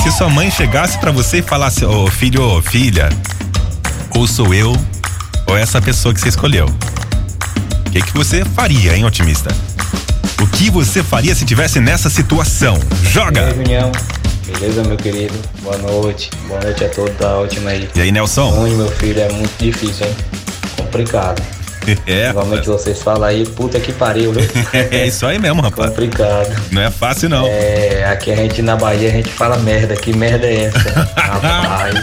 Se 0.04 0.12
sua 0.12 0.28
mãe 0.30 0.52
chegasse 0.52 0.98
pra 0.98 1.12
você 1.12 1.38
e 1.38 1.42
falasse, 1.42 1.86
ô 1.86 2.08
filho, 2.12 2.44
ô 2.44 2.62
filha, 2.62 3.08
ou 4.14 4.28
sou 4.28 4.54
eu, 4.54 4.76
ou 5.48 5.56
essa 5.58 5.82
pessoa 5.82 6.14
que 6.14 6.20
você 6.20 6.28
escolheu. 6.28 6.66
O 7.88 7.90
que, 7.90 8.02
que 8.02 8.14
você 8.14 8.44
faria, 8.44 8.98
hein, 8.98 9.06
otimista? 9.06 9.50
O 10.44 10.48
que 10.48 10.70
você 10.70 11.02
faria 11.02 11.34
se 11.34 11.46
tivesse 11.46 11.80
nessa 11.80 12.10
situação? 12.10 12.78
Joga! 13.02 13.46
Reunião. 13.46 13.90
Beleza, 14.46 14.84
meu 14.84 14.98
querido? 14.98 15.34
Boa 15.62 15.78
noite. 15.78 16.30
Boa 16.50 16.60
noite 16.60 16.84
a 16.84 16.90
todos 16.90 17.16
da 17.16 17.38
ótima 17.38 17.70
aí. 17.70 17.88
E 17.96 18.02
aí, 18.02 18.12
Nelson? 18.12 18.54
Onde, 18.54 18.76
meu 18.76 18.92
filho, 18.92 19.22
é 19.22 19.32
muito 19.32 19.58
difícil, 19.58 20.06
hein? 20.06 20.16
Complicado. 20.76 21.42
É, 22.08 22.32
Normalmente 22.32 22.68
vocês 22.68 23.02
falam 23.02 23.24
aí, 23.24 23.46
puta 23.46 23.78
que 23.78 23.92
pariu, 23.92 24.32
viu? 24.32 24.44
é 24.74 25.08
isso 25.08 25.26
aí 25.26 25.38
mesmo, 25.38 25.62
rapaz. 25.62 25.90
Complicado. 25.90 26.56
Não 26.72 26.82
é 26.82 26.90
fácil, 26.90 27.28
não. 27.30 27.46
É, 27.46 28.06
aqui 28.06 28.32
a 28.32 28.36
gente 28.38 28.62
na 28.62 28.78
Bahia 28.78 29.10
a 29.10 29.12
gente 29.12 29.30
fala 29.30 29.58
merda. 29.58 29.94
Que 29.96 30.16
merda 30.16 30.46
é 30.46 30.66
essa? 30.66 30.80
Rapaz. 31.16 31.96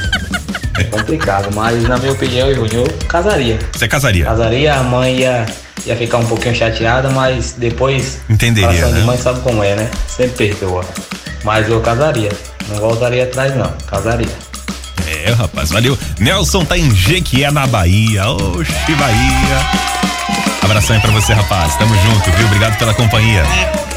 É 0.78 0.84
complicado, 0.84 1.54
mas 1.54 1.82
na 1.84 1.98
minha 1.98 2.12
opinião, 2.12 2.54
Júnior, 2.54 2.88
eu 2.88 3.06
casaria. 3.06 3.58
Você 3.72 3.88
casaria? 3.88 4.24
Casaria, 4.24 4.74
a 4.74 4.82
mãe 4.82 5.20
ia, 5.20 5.46
ia 5.86 5.96
ficar 5.96 6.18
um 6.18 6.26
pouquinho 6.26 6.54
chateada, 6.54 7.10
mas 7.10 7.52
depois. 7.52 8.20
Entenderia, 8.28 8.68
coração 8.68 8.92
de 8.92 9.00
né? 9.00 9.04
mãe 9.04 9.18
sabe 9.18 9.40
como 9.40 9.62
é, 9.62 9.74
né? 9.76 9.90
Sempre 10.08 10.48
perdoa. 10.48 10.84
Mas 11.44 11.68
eu 11.68 11.80
casaria. 11.80 12.30
Não 12.68 12.76
voltaria 12.76 13.24
atrás, 13.24 13.54
não. 13.56 13.70
Casaria. 13.86 14.28
É, 15.06 15.32
rapaz, 15.32 15.70
valeu. 15.70 15.98
Nelson 16.18 16.64
tá 16.64 16.78
em 16.78 16.94
Jequié, 16.94 17.50
na 17.50 17.66
Bahia. 17.66 18.28
Oxe, 18.30 18.94
Bahia. 18.94 20.00
Abração 20.62 20.94
aí 20.94 21.02
pra 21.02 21.10
você, 21.10 21.32
rapaz. 21.32 21.74
Tamo 21.76 21.94
junto, 21.96 22.30
viu? 22.32 22.46
Obrigado 22.46 22.78
pela 22.78 22.94
companhia. 22.94 23.42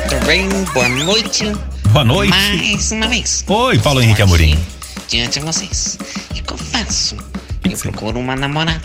Tudo 0.10 0.26
bem? 0.26 0.50
Boa 0.74 0.90
noite. 0.90 1.52
Boa 1.90 2.04
noite. 2.04 2.30
Mais 2.32 2.92
uma 2.92 3.08
vez. 3.08 3.44
Oi, 3.48 3.78
Paulo 3.80 4.02
Henrique 4.02 4.22
Amorim. 4.22 4.58
Diante 5.08 5.40
de 5.40 5.46
vocês. 5.46 6.00
E 6.34 6.42
confesso, 6.42 7.16
eu 7.64 7.78
procuro 7.78 8.20
uma 8.20 8.36
namorada. 8.36 8.82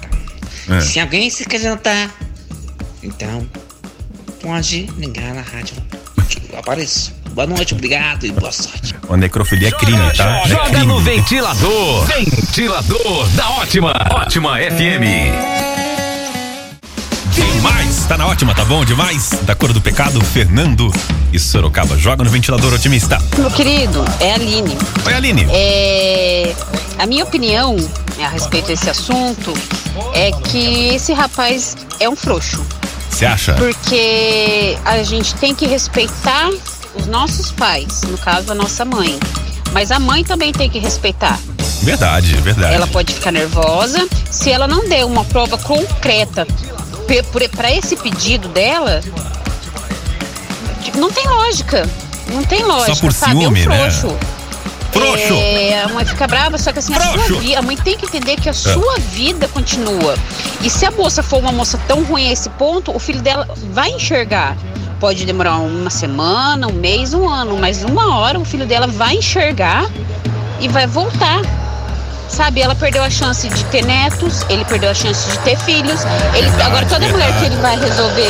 É. 0.69 0.81
Se 0.81 1.01
alguém 1.01 1.31
se 1.31 1.47
candidatar, 1.47 2.11
então 3.03 3.47
pode 4.43 4.83
ligar 4.97 5.35
na 5.35 5.43
rádio. 5.43 5.77
que 6.29 6.53
Eu 6.53 6.59
apareço. 6.59 7.13
Boa 7.33 7.47
noite, 7.47 7.75
obrigado 7.75 8.25
e 8.27 8.33
boa 8.33 8.51
sorte. 8.51 8.95
O 9.09 9.17
necrofilia 9.17 9.69
é 9.69 9.71
crime, 9.73 10.13
tá? 10.17 10.43
É 10.45 10.49
Joga 10.49 10.65
crime. 10.71 10.87
no 10.87 11.01
ventilador. 11.01 12.05
Ventilador 12.07 13.29
da 13.31 13.51
Ótima. 13.51 13.93
Ótima 14.11 14.57
FM. 14.59 15.29
Demais, 17.35 18.05
tá 18.07 18.17
na 18.17 18.27
ótima, 18.27 18.55
tá 18.55 18.65
bom? 18.65 18.85
Demais. 18.85 19.31
Da 19.43 19.55
cor 19.55 19.73
do 19.73 19.81
pecado, 19.81 20.21
Fernando 20.25 20.91
e 21.33 21.39
Sorocaba. 21.39 21.97
Joga 21.97 22.25
no 22.25 22.31
ventilador 22.31 22.73
otimista. 22.73 23.19
Meu 23.37 23.51
querido, 23.51 24.05
é 24.21 24.33
a 24.33 24.35
Aline. 24.35 24.77
Oi, 25.07 25.13
Aline. 25.15 25.47
É, 25.51 26.55
a 26.99 27.07
minha 27.07 27.25
opinião 27.25 27.77
a 28.21 28.29
respeito 28.29 28.67
desse 28.67 28.91
assunto 28.91 29.53
é 30.15 30.33
que 30.33 30.89
esse 30.95 31.13
rapaz 31.13 31.77
é 32.01 32.09
um 32.09 32.17
frouxo. 32.17 32.65
Você 33.19 33.27
acha? 33.27 33.53
Porque 33.55 34.79
a 34.85 35.03
gente 35.03 35.35
tem 35.35 35.53
que 35.53 35.67
respeitar 35.67 36.49
os 36.95 37.09
nossos 37.09 37.51
pais, 37.51 38.03
no 38.03 38.17
caso 38.17 38.53
a 38.53 38.55
nossa 38.55 38.85
mãe. 38.85 39.19
Mas 39.73 39.91
a 39.91 39.99
mãe 39.99 40.23
também 40.23 40.53
tem 40.53 40.71
que 40.71 40.79
respeitar. 40.79 41.37
Verdade, 41.83 42.37
verdade. 42.37 42.77
Ela 42.77 42.87
pode 42.87 43.13
ficar 43.13 43.33
nervosa 43.33 44.07
se 44.31 44.53
ela 44.53 44.69
não 44.69 44.89
der 44.89 45.05
uma 45.05 45.25
prova 45.25 45.59
concreta 45.59 46.47
para 47.57 47.73
esse 47.73 47.97
pedido 47.97 48.47
dela. 48.51 49.01
Não 50.95 51.11
tem 51.11 51.27
lógica. 51.27 51.91
Não 52.29 52.45
tem 52.45 52.63
lógica, 52.63 53.01
por 53.01 53.13
sabe? 53.13 53.33
ciúme, 53.33 53.65
é 53.65 53.67
um 53.67 53.69
né? 53.69 53.91
Frouxo. 54.93 55.35
É, 55.35 55.83
a 55.83 55.89
mãe 55.89 56.05
fica 56.05 56.27
brava, 56.27 56.59
só 56.59 56.73
que 56.73 56.79
assim, 56.79 56.95
a 56.95 57.01
sua 57.01 57.39
vida, 57.39 57.59
a 57.59 57.63
mãe 57.63 57.77
tem 57.77 57.97
que 57.97 58.07
entender 58.07 58.37
que 58.37 58.49
a 58.49 58.51
É. 58.51 58.55
sua 58.55 58.97
vida 58.99 59.47
continua. 59.49 60.15
E 60.63 60.69
se 60.71 60.85
a 60.87 60.91
moça 60.91 61.23
for 61.23 61.39
uma 61.39 61.53
moça 61.53 61.79
tão 61.87 62.03
ruim 62.05 62.29
a 62.29 62.33
esse 62.33 62.49
ponto, 62.51 62.95
o 62.95 62.99
filho 62.99 63.21
dela 63.23 63.47
vai 63.73 63.91
enxergar. 63.91 64.57
Pode 65.01 65.25
demorar 65.25 65.59
uma 65.59 65.91
semana, 65.91 66.67
um 66.67 66.73
mês, 66.73 67.15
um 67.15 67.29
ano, 67.29 67.57
mas 67.57 67.85
uma 67.85 68.17
hora 68.17 68.39
o 68.39 68.45
filho 68.45 68.67
dela 68.67 68.87
vai 68.89 69.15
enxergar 69.17 69.87
e 70.61 70.67
vai 70.69 70.87
voltar. 70.87 71.41
Sabe, 72.29 72.61
ela 72.61 72.75
perdeu 72.75 73.03
a 73.03 73.09
chance 73.09 73.49
de 73.49 73.65
ter 73.67 73.83
netos, 73.85 74.43
ele 74.51 74.63
perdeu 74.67 74.91
a 74.91 74.95
chance 74.95 75.31
de 75.31 75.39
ter 75.39 75.57
filhos. 75.61 76.05
Ele, 76.35 76.43
Verdade, 76.51 76.63
agora 76.63 76.87
toda 76.87 77.09
mulher 77.09 77.33
verdade. 77.33 77.39
que 77.39 77.45
ele 77.47 77.57
vai 77.63 77.79
resolver 77.79 78.29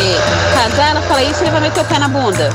casar, 0.55 0.91
ela 0.91 1.03
fala 1.03 1.23
isso, 1.25 1.43
ele 1.43 1.51
vai 1.51 1.61
meter 1.63 1.81
o 1.81 1.85
pé 1.85 1.99
na 1.99 2.07
bunda. 2.09 2.49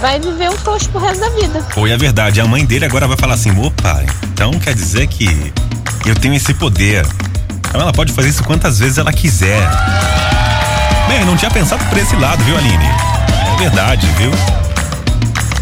Vai 0.00 0.20
viver 0.20 0.50
um 0.50 0.56
frouxo 0.58 0.88
pro 0.90 1.00
resto 1.00 1.20
da 1.20 1.28
vida. 1.30 1.64
Foi 1.70 1.92
a 1.92 1.96
verdade. 1.96 2.40
A 2.40 2.46
mãe 2.46 2.64
dele 2.64 2.84
agora 2.84 3.06
vai 3.06 3.16
falar 3.16 3.34
assim: 3.34 3.50
opa, 3.58 4.04
então 4.32 4.50
quer 4.52 4.74
dizer 4.74 5.06
que 5.06 5.52
eu 6.04 6.14
tenho 6.14 6.34
esse 6.34 6.52
poder. 6.54 7.06
Então 7.68 7.80
ela 7.80 7.92
pode 7.92 8.12
fazer 8.12 8.28
isso 8.28 8.44
quantas 8.44 8.78
vezes 8.78 8.98
ela 8.98 9.12
quiser. 9.12 9.68
Bem, 11.08 11.24
não 11.24 11.36
tinha 11.36 11.50
pensado 11.50 11.84
por 11.86 11.96
esse 11.96 12.14
lado, 12.16 12.42
viu, 12.44 12.56
Aline? 12.56 12.84
É 13.54 13.58
verdade, 13.58 14.06
viu? 14.18 14.30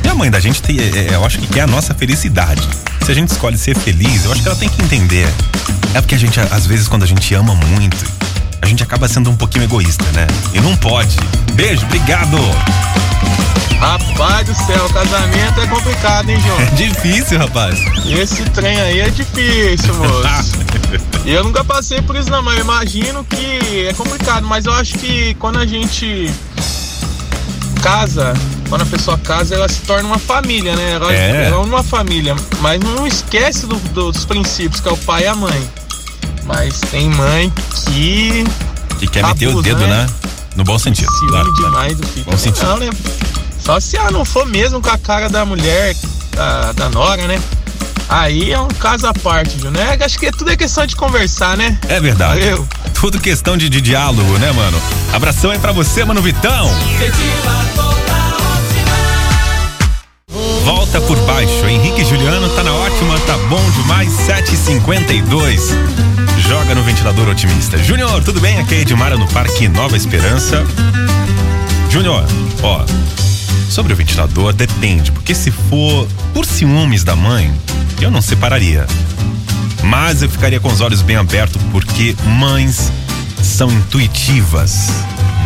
E 0.02 0.08
a 0.08 0.14
mãe 0.14 0.30
da 0.30 0.40
gente, 0.40 0.60
tem, 0.62 0.78
é, 0.78 1.10
é, 1.10 1.14
eu 1.14 1.24
acho 1.24 1.38
que 1.38 1.46
quer 1.46 1.62
a 1.62 1.66
nossa 1.66 1.94
felicidade. 1.94 2.66
Se 3.04 3.12
a 3.12 3.14
gente 3.14 3.28
escolhe 3.28 3.56
ser 3.56 3.76
feliz, 3.76 4.24
eu 4.24 4.32
acho 4.32 4.42
que 4.42 4.48
ela 4.48 4.56
tem 4.56 4.68
que 4.68 4.82
entender. 4.82 5.28
É 5.94 6.00
porque 6.00 6.14
a 6.14 6.18
gente, 6.18 6.40
às 6.40 6.66
vezes, 6.66 6.88
quando 6.88 7.04
a 7.04 7.06
gente 7.06 7.32
ama 7.34 7.54
muito, 7.54 8.04
a 8.60 8.66
gente 8.66 8.82
acaba 8.82 9.06
sendo 9.06 9.30
um 9.30 9.36
pouquinho 9.36 9.64
egoísta, 9.64 10.04
né? 10.12 10.26
E 10.52 10.60
não 10.60 10.76
pode. 10.76 11.16
Beijo, 11.54 11.84
obrigado. 11.84 12.38
Rapaz 13.80 14.46
do 14.46 14.54
céu, 14.54 14.88
casamento 14.90 15.60
é 15.60 15.66
complicado, 15.66 16.30
hein, 16.30 16.40
João? 16.40 16.60
É 16.60 16.66
difícil, 16.74 17.38
rapaz. 17.38 17.78
Esse 18.06 18.42
trem 18.50 18.80
aí 18.80 19.00
é 19.00 19.10
difícil, 19.10 19.94
moço. 19.94 20.64
E 21.24 21.32
eu 21.32 21.42
nunca 21.42 21.64
passei 21.64 22.00
por 22.02 22.14
isso 22.14 22.30
não, 22.30 22.42
mas 22.42 22.56
eu 22.58 22.64
imagino 22.64 23.24
que 23.24 23.86
é 23.88 23.92
complicado, 23.94 24.46
mas 24.46 24.66
eu 24.66 24.72
acho 24.74 24.94
que 24.98 25.34
quando 25.40 25.58
a 25.58 25.66
gente 25.66 26.30
casa, 27.82 28.32
quando 28.68 28.82
a 28.82 28.86
pessoa 28.86 29.18
casa, 29.18 29.54
ela 29.54 29.68
se 29.68 29.80
torna 29.80 30.06
uma 30.06 30.18
família, 30.18 30.76
né? 30.76 30.92
Ela 30.92 31.12
É. 31.12 31.46
ela 31.46 31.56
é 31.56 31.58
uma 31.58 31.82
família, 31.82 32.36
mas 32.60 32.78
não 32.80 33.06
esquece 33.06 33.66
do- 33.66 33.76
dos 33.92 34.24
princípios, 34.26 34.80
que 34.80 34.88
é 34.88 34.92
o 34.92 34.96
pai 34.98 35.22
e 35.24 35.26
a 35.26 35.34
mãe. 35.34 35.70
Mas 36.44 36.78
tem 36.90 37.08
mãe 37.08 37.50
que 37.86 38.44
Que 39.00 39.06
quer 39.08 39.24
meter 39.26 39.46
o 39.48 39.52
Abusa, 39.52 39.62
dedo, 39.64 39.86
né? 39.86 40.04
né? 40.04 40.06
No 40.56 40.62
bom 40.62 40.78
sentido. 40.78 41.10
ciúme 41.10 41.28
claro, 41.30 41.52
claro. 41.54 41.70
demais 41.70 41.96
do 41.98 42.06
filho. 42.06 42.26
Bom 42.26 42.36
sentido. 42.36 42.66
Não, 42.66 42.76
né? 42.78 42.90
Só 43.64 43.80
se 43.80 43.96
ela 43.96 44.10
não 44.10 44.24
for 44.24 44.46
mesmo 44.46 44.80
com 44.80 44.90
a 44.90 44.98
cara 44.98 45.28
da 45.28 45.44
mulher, 45.44 45.96
da, 46.32 46.72
da 46.72 46.90
Nora, 46.90 47.26
né? 47.26 47.40
Aí 48.08 48.52
é 48.52 48.60
um 48.60 48.68
caso 48.68 49.06
à 49.06 49.14
parte, 49.14 49.56
viu, 49.56 49.70
né? 49.70 49.96
Acho 50.04 50.18
que 50.18 50.30
tudo 50.30 50.50
é 50.50 50.56
questão 50.56 50.84
de 50.86 50.94
conversar, 50.94 51.56
né? 51.56 51.78
É 51.88 51.98
verdade. 51.98 52.40
Valeu. 52.40 52.68
Tudo 52.92 53.18
questão 53.18 53.56
de, 53.56 53.70
de 53.70 53.80
diálogo, 53.80 54.38
né, 54.38 54.52
mano? 54.52 54.80
Abração 55.12 55.50
aí 55.50 55.58
pra 55.58 55.72
você, 55.72 56.04
mano 56.04 56.20
Vitão. 56.20 56.70
Volta 60.64 61.00
por 61.00 61.18
baixo. 61.20 61.66
Henrique 61.66 62.04
Juliano 62.04 62.48
tá 62.50 62.62
na 62.62 62.72
ótima, 62.72 63.18
tá 63.20 63.36
bom 63.48 63.70
demais. 63.70 64.12
7h52. 64.12 65.60
Joga 66.48 66.74
no 66.74 66.82
ventilador 66.82 67.28
otimista. 67.28 67.78
Júnior, 67.78 68.22
tudo 68.22 68.40
bem? 68.40 68.58
Aqui 68.58 68.74
é 68.74 68.80
Edmara 68.80 69.16
no 69.16 69.26
Parque 69.28 69.68
Nova 69.68 69.96
Esperança. 69.96 70.62
Júnior, 71.90 72.24
ó. 72.62 72.84
Sobre 73.68 73.92
o 73.92 73.96
ventilador, 73.96 74.52
depende. 74.52 75.10
Porque 75.12 75.34
se 75.34 75.50
for 75.50 76.06
por 76.32 76.44
ciúmes 76.44 77.04
da 77.04 77.16
mãe, 77.16 77.52
eu 78.00 78.10
não 78.10 78.22
separaria. 78.22 78.86
Mas 79.82 80.22
eu 80.22 80.28
ficaria 80.28 80.60
com 80.60 80.68
os 80.68 80.80
olhos 80.80 81.02
bem 81.02 81.16
abertos 81.16 81.60
porque 81.70 82.16
mães 82.24 82.90
são 83.42 83.70
intuitivas. 83.70 84.88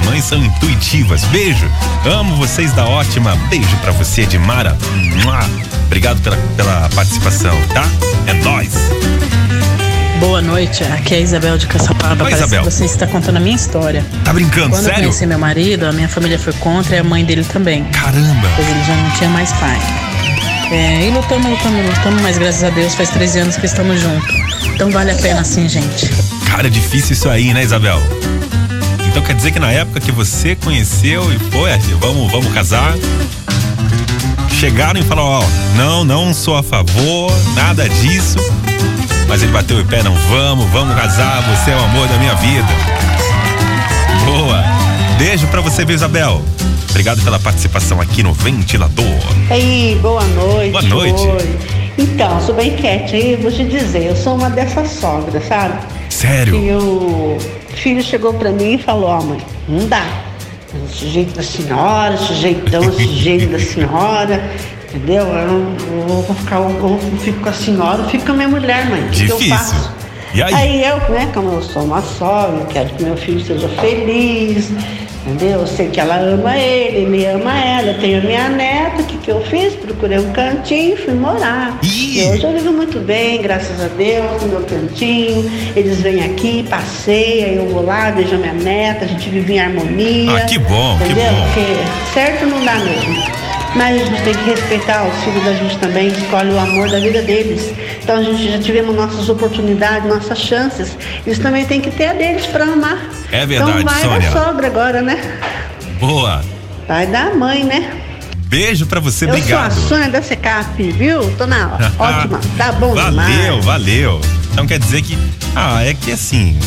Mães 0.05 0.25
são 0.25 0.43
intuitivas. 0.43 1.25
Beijo. 1.25 1.69
Amo 2.05 2.37
vocês 2.37 2.73
da 2.73 2.87
ótima. 2.87 3.35
Beijo 3.51 3.77
pra 3.79 3.93
você, 3.93 4.23
Edmara. 4.23 4.77
Obrigado 5.87 6.21
pela, 6.23 6.37
pela 6.57 6.89
participação, 6.91 7.57
tá? 7.75 7.85
É 8.27 8.35
nóis. 8.35 8.75
Boa 10.21 10.43
noite, 10.43 10.83
aqui 10.85 11.15
é 11.15 11.19
a 11.19 11.21
Isabel 11.21 11.57
de 11.57 11.67
Caçapava. 11.67 12.25
Oi, 12.25 12.33
Isabel. 12.33 12.65
você 12.65 12.85
está 12.85 13.07
contando 13.07 13.37
a 13.37 13.41
minha 13.41 13.55
história. 13.55 14.05
Tá 14.25 14.33
brincando, 14.33 14.71
Quando 14.71 14.85
eu 14.85 14.91
sério? 14.91 15.01
conheci 15.03 15.27
meu 15.27 15.39
marido, 15.39 15.87
a 15.87 15.93
minha 15.93 16.09
família 16.09 16.39
foi 16.39 16.53
contra 16.55 16.97
e 16.97 16.99
a 16.99 17.05
mãe 17.05 17.25
dele 17.25 17.45
também. 17.45 17.85
Caramba! 17.85 18.49
Pois 18.57 18.69
ele 18.69 18.85
já 18.85 18.97
não 18.97 19.11
tinha 19.13 19.31
mais 19.31 19.53
pai. 19.53 19.79
É, 20.73 21.07
e 21.07 21.11
lutamos, 21.11 21.49
lutamos, 21.51 21.87
lutamos, 21.87 22.21
mas 22.23 22.37
graças 22.37 22.65
a 22.65 22.71
Deus 22.71 22.95
faz 22.95 23.11
13 23.11 23.39
anos 23.41 23.57
que 23.57 23.67
estamos 23.67 24.01
juntos. 24.01 24.35
Então 24.75 24.91
vale 24.91 25.13
a 25.13 25.15
pena 25.15 25.45
sim, 25.45 25.69
gente. 25.69 26.11
Cara, 26.51 26.67
é 26.67 26.71
difícil 26.71 27.13
isso 27.13 27.29
aí, 27.29 27.55
né, 27.55 27.63
Isabel? 27.63 28.01
Então 29.09 29.23
quer 29.23 29.35
dizer 29.35 29.53
que 29.53 29.59
na 29.61 29.71
época 29.71 30.01
que 30.01 30.13
você 30.13 30.57
conheceu 30.57 31.33
e 31.33 31.39
foi, 31.51 31.73
assim, 31.73 31.95
vamos, 32.01 32.31
vamos 32.31 32.53
casar, 32.53 32.93
chegaram 34.51 35.01
e 35.01 35.03
falaram, 35.05 35.29
ó, 35.29 35.45
não, 35.77 36.05
não 36.05 36.35
sou 36.35 36.57
a 36.57 36.63
favor, 36.63 37.33
nada 37.55 37.89
disso. 37.89 38.39
Mas 39.29 39.43
ele 39.43 39.53
bateu 39.53 39.79
o 39.79 39.85
pé, 39.85 40.03
não, 40.03 40.15
vamos, 40.15 40.67
vamos 40.71 40.97
casar, 40.97 41.43
você 41.43 41.71
é 41.71 41.77
o 41.77 41.85
amor 41.85 42.09
da 42.09 42.17
minha 42.17 42.35
vida. 42.37 42.67
Boa. 44.25 44.65
Beijo 45.19 45.47
pra 45.49 45.61
você, 45.61 45.85
viu, 45.85 45.95
Isabel? 45.95 46.43
Obrigado 46.89 47.23
pela 47.23 47.39
participação 47.39 48.01
aqui 48.01 48.23
no 48.23 48.33
Ventilador. 48.33 49.05
Aí, 49.51 49.99
boa 50.01 50.25
noite. 50.25 50.71
Boa 50.71 50.83
noite. 50.83 51.21
Oi. 51.21 51.59
Então, 51.99 52.41
sou 52.41 52.55
bem 52.55 52.75
quietinha 52.77 53.33
e 53.33 53.37
vou 53.37 53.53
te 53.53 53.65
dizer, 53.65 54.05
eu 54.05 54.17
sou 54.17 54.35
uma 54.35 54.49
dessas 54.49 54.89
sogras, 54.93 55.47
sabe? 55.47 55.79
Sério? 56.09 56.55
E 56.55 56.73
o 56.73 57.37
filho 57.75 58.03
chegou 58.03 58.33
pra 58.33 58.51
mim 58.51 58.75
e 58.75 58.79
falou, 58.79 59.09
ó 59.09 59.23
mãe, 59.23 59.41
não 59.69 59.87
dá. 59.89 60.07
Esse 60.91 61.09
jeito 61.11 61.35
da 61.35 61.43
senhora, 61.43 62.15
esse 62.15 62.35
jeitão, 62.35 62.83
esse 62.83 63.07
jeito 63.15 63.47
da 63.53 63.59
senhora, 63.59 64.51
entendeu? 64.89 65.25
Eu, 65.25 65.47
não- 65.49 65.77
eu 66.09 66.23
vou 66.23 66.35
ficar, 66.37 66.57
eu 66.61 67.01
fico 67.21 67.41
com 67.41 67.49
a 67.49 67.53
senhora, 67.53 68.05
fico 68.05 68.25
com 68.27 68.33
a 68.33 68.35
minha 68.35 68.49
mulher, 68.49 68.89
mãe. 68.89 69.01
O 69.03 69.09
que 69.11 69.27
que 69.27 69.33
eu 69.33 69.37
Difícil. 69.39 69.57
faço? 69.57 69.93
E 70.35 70.43
aí? 70.43 70.83
eu, 70.85 70.97
né, 71.11 71.29
como 71.33 71.53
eu 71.53 71.63
sou 71.63 71.83
uma 71.85 72.03
sogra, 72.03 72.65
quero 72.71 72.91
que 72.91 73.03
meu 73.03 73.17
filho 73.17 73.41
seja 73.41 73.67
feliz, 73.81 74.71
entendeu? 75.27 75.61
Eu 75.61 75.67
sei 75.67 75.89
que 75.89 75.99
ela 75.99 76.17
ama 76.17 76.55
ele, 76.57 76.99
ele 77.17 77.27
ama 77.27 77.59
ela, 77.59 77.89
eu 77.89 77.99
tenho 77.99 78.19
a 78.19 78.21
minha 78.21 78.49
neta, 78.51 79.01
o 79.01 79.05
que, 79.07 79.17
que 79.17 79.31
eu 79.31 79.41
fiz? 79.47 79.73
Procurei 79.75 80.19
um 80.19 80.31
cantinho 80.33 80.93
e 80.95 80.97
fui 80.99 81.15
morar. 81.15 81.79
E 81.83 82.23
hoje 82.31 82.45
eu 82.45 82.53
vivo 82.53 82.73
muito 82.73 82.99
bem, 83.01 83.41
graças 83.41 83.81
a 83.83 83.89
Deus, 83.89 84.43
no 84.43 84.49
meu 84.49 84.61
cantinho. 84.65 85.51
Eles 85.75 85.99
vêm 86.03 86.23
aqui, 86.23 86.63
passeiam, 86.69 87.65
eu 87.65 87.69
vou 87.71 87.85
lá, 87.85 88.11
vejo 88.11 88.35
a 88.35 88.39
minha 88.39 88.53
neta, 88.53 89.07
a 89.07 89.09
gente 89.09 89.31
vive 89.31 89.55
em 89.55 89.61
harmonia. 89.61 90.37
Ah, 90.37 90.41
que 90.43 90.59
bom, 90.59 90.99
que 90.99 91.05
entendeu? 91.05 91.33
bom. 91.33 91.47
Porque 91.55 92.13
certo 92.13 92.45
não 92.47 92.63
dá 92.65 92.75
mesmo. 92.77 93.48
Mas 93.77 94.01
a 94.01 94.05
gente 94.05 94.23
tem 94.23 94.35
que 94.35 94.45
respeitar 94.51 95.05
os 95.07 95.23
filhos 95.25 95.45
da 95.45 95.53
gente 95.53 95.79
também, 95.79 96.09
escolhe 96.09 96.51
o 96.51 96.59
amor 96.59 96.91
da 96.91 96.99
vida 96.99 97.23
deles. 97.23 97.73
Então 98.03 98.17
a 98.17 98.23
gente 98.23 98.51
já 98.51 98.59
tivemos 98.59 98.95
nossas 98.97 99.29
oportunidades, 99.29 100.09
nossas 100.09 100.39
chances. 100.39 100.97
Eles 101.27 101.39
também 101.39 101.65
têm 101.67 101.81
que 101.81 101.91
ter 101.91 102.07
a 102.07 102.13
deles 102.15 102.47
para 102.47 102.65
amar. 102.65 102.99
É 103.31 103.45
verdade, 103.47 103.83
então 103.83 103.85
vai 103.93 104.03
Sônia. 104.03 104.31
da 104.31 104.45
sogra 104.45 104.67
agora, 104.67 105.03
né? 105.03 105.39
Boa. 106.01 106.43
Vai 106.87 107.07
da 107.07 107.35
mãe, 107.35 107.65
né? 107.65 107.93
Beijo 108.47 108.87
pra 108.87 108.99
você, 108.99 109.27
Eu 109.27 109.29
obrigado. 109.31 109.73
sou 109.75 109.85
a 109.85 109.89
Sônia 109.89 110.09
da 110.11 110.23
Secap, 110.23 110.83
viu? 110.93 111.31
Tô 111.37 111.47
na. 111.47 111.75
Ótima, 111.99 112.41
tá 112.57 112.73
bom 112.73 112.95
Valeu, 112.95 113.11
demais. 113.11 113.65
valeu. 113.65 114.21
Então 114.53 114.67
quer 114.67 114.79
dizer 114.79 115.03
que. 115.03 115.19
Ah, 115.55 115.85
é 115.85 115.93
que 115.93 116.11
assim. 116.11 116.59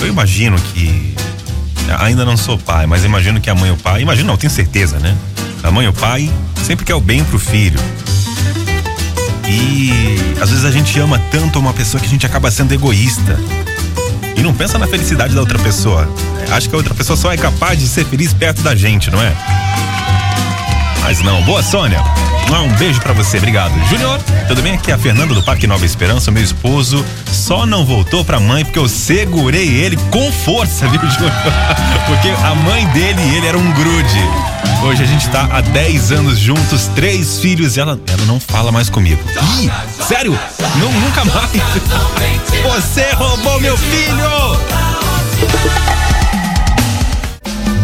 Eu 0.00 0.06
imagino 0.08 0.56
que. 0.74 1.14
Ainda 2.00 2.24
não 2.26 2.36
sou 2.36 2.58
pai, 2.58 2.86
mas 2.86 3.04
imagino 3.04 3.40
que 3.40 3.48
a 3.48 3.54
mãe 3.54 3.70
e 3.70 3.72
o 3.72 3.76
pai. 3.76 4.02
Imagino, 4.02 4.26
não, 4.28 4.36
tenho 4.36 4.50
certeza, 4.50 4.98
né? 4.98 5.14
A 5.64 5.70
mãe 5.70 5.86
e 5.86 5.88
o 5.88 5.94
pai 5.94 6.30
sempre 6.62 6.84
quer 6.84 6.94
o 6.94 7.00
bem 7.00 7.24
pro 7.24 7.38
filho. 7.38 7.80
E 9.48 9.90
às 10.38 10.50
vezes 10.50 10.62
a 10.66 10.70
gente 10.70 10.98
ama 11.00 11.18
tanto 11.30 11.58
uma 11.58 11.72
pessoa 11.72 11.98
que 11.98 12.06
a 12.06 12.10
gente 12.10 12.26
acaba 12.26 12.50
sendo 12.50 12.74
egoísta. 12.74 13.40
E 14.36 14.42
não 14.42 14.52
pensa 14.52 14.78
na 14.78 14.86
felicidade 14.86 15.34
da 15.34 15.40
outra 15.40 15.58
pessoa. 15.58 16.06
Acho 16.50 16.68
que 16.68 16.74
a 16.74 16.78
outra 16.78 16.92
pessoa 16.92 17.16
só 17.16 17.32
é 17.32 17.38
capaz 17.38 17.78
de 17.78 17.88
ser 17.88 18.04
feliz 18.04 18.34
perto 18.34 18.60
da 18.60 18.74
gente, 18.74 19.10
não 19.10 19.22
é? 19.22 19.34
Mas 21.04 21.20
não. 21.20 21.42
Boa, 21.42 21.62
Sônia. 21.62 22.02
Um 22.50 22.72
beijo 22.76 22.98
pra 23.00 23.12
você, 23.12 23.36
obrigado. 23.36 23.72
Júnior, 23.90 24.18
tudo 24.48 24.62
bem? 24.62 24.74
Aqui 24.74 24.90
é 24.90 24.94
a 24.94 24.98
Fernanda 24.98 25.34
do 25.34 25.42
Parque 25.42 25.66
Nova 25.66 25.84
Esperança, 25.84 26.30
meu 26.30 26.42
esposo 26.42 27.04
só 27.30 27.66
não 27.66 27.84
voltou 27.84 28.24
pra 28.24 28.40
mãe 28.40 28.64
porque 28.64 28.78
eu 28.78 28.88
segurei 28.88 29.68
ele 29.68 29.98
com 30.10 30.32
força, 30.32 30.88
viu, 30.88 31.00
Júnior? 31.10 31.30
Porque 32.06 32.28
a 32.28 32.54
mãe 32.54 32.86
dele 32.86 33.20
e 33.20 33.36
ele 33.36 33.46
eram 33.46 33.58
um 33.58 33.72
grude. 33.72 34.20
Hoje 34.82 35.02
a 35.02 35.06
gente 35.06 35.28
tá 35.28 35.46
há 35.52 35.60
10 35.60 36.12
anos 36.12 36.38
juntos, 36.38 36.86
três 36.94 37.38
filhos 37.38 37.76
e 37.76 37.80
ela, 37.80 38.00
ela 38.06 38.24
não 38.24 38.40
fala 38.40 38.72
mais 38.72 38.88
comigo. 38.88 39.22
Ih, 39.60 39.70
sério? 40.02 40.38
Não, 40.76 40.90
nunca 40.90 41.22
mais. 41.26 41.50
Você 42.62 43.10
roubou 43.14 43.60
meu 43.60 43.76
filho! 43.76 44.58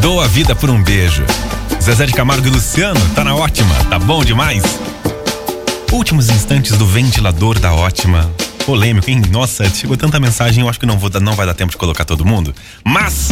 Dou 0.01 0.23
a 0.23 0.27
vida 0.27 0.55
por 0.55 0.71
um 0.71 0.83
beijo. 0.83 1.23
Zezé 1.81 2.07
de 2.07 2.13
Camargo 2.13 2.47
e 2.47 2.51
Luciano, 2.51 3.01
tá 3.15 3.25
na 3.25 3.35
ótima, 3.35 3.75
tá 3.89 3.99
bom 3.99 4.23
demais? 4.23 4.63
Últimos 5.91 6.29
instantes 6.29 6.77
do 6.77 6.87
ventilador 6.87 7.59
da 7.59 7.73
ótima. 7.73 8.31
Polêmico, 8.67 9.11
hein? 9.11 9.23
Nossa, 9.31 9.69
chegou 9.69 9.97
tanta 9.97 10.21
mensagem, 10.21 10.63
eu 10.63 10.69
acho 10.69 10.79
que 10.79 10.87
não, 10.87 10.99
vou, 10.99 11.11
não 11.21 11.33
vai 11.33 11.47
dar 11.47 11.55
tempo 11.55 11.73
de 11.73 11.79
colocar 11.79 12.05
todo 12.05 12.25
mundo. 12.25 12.55
Mas 12.85 13.31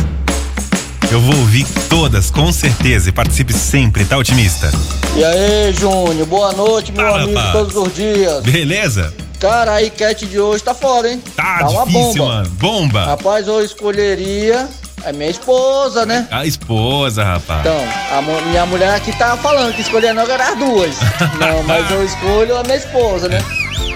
eu 1.12 1.20
vou 1.20 1.36
ouvir 1.36 1.66
todas, 1.88 2.30
com 2.30 2.50
certeza, 2.50 3.10
e 3.10 3.12
participe 3.12 3.52
sempre, 3.52 4.04
tá, 4.04 4.16
otimista? 4.16 4.72
E 5.14 5.22
aí, 5.22 5.72
Júnior, 5.74 6.26
boa 6.26 6.52
noite, 6.52 6.90
meu 6.90 7.04
Fala, 7.04 7.22
amigo, 7.22 7.40
todos 7.52 7.76
os 7.76 7.94
dias. 7.94 8.42
Beleza? 8.42 9.12
Cara, 9.38 9.74
a 9.74 9.84
enquete 9.84 10.26
de 10.26 10.40
hoje 10.40 10.64
tá 10.64 10.74
foda, 10.74 11.08
hein? 11.10 11.22
Tá, 11.36 11.68
uma 11.68 11.84
difícil, 11.86 12.14
bomba. 12.14 12.26
mano. 12.26 12.50
Bomba. 12.58 13.04
Rapaz, 13.04 13.46
eu 13.46 13.62
escolheria 13.62 14.68
a 15.08 15.12
minha 15.12 15.30
esposa, 15.30 16.04
né? 16.04 16.26
A 16.30 16.44
esposa, 16.44 17.24
rapaz. 17.24 17.60
Então, 17.60 17.80
a 18.16 18.22
minha 18.48 18.66
mulher 18.66 18.94
aqui 18.94 19.12
tá 19.16 19.36
falando 19.36 19.74
que 19.74 19.80
escolher 19.82 20.12
não 20.14 20.22
era 20.22 20.48
as 20.50 20.58
duas. 20.58 20.96
Não, 21.38 21.62
mas 21.64 21.90
eu 21.90 22.04
escolho 22.04 22.56
a 22.56 22.62
minha 22.64 22.76
esposa, 22.76 23.28
né? 23.28 23.42